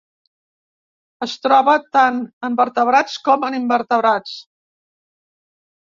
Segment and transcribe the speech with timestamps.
[1.25, 2.17] Es troba tant
[2.49, 4.37] en vertebrats com en invertebrats.